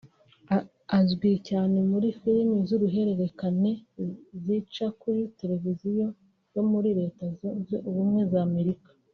[0.99, 3.71] Azwi cyane muri filime z’uruhererekane
[4.43, 5.89] zica kuri terevizi
[6.55, 8.89] yo muri Leta zunze Ubumwe za Amerika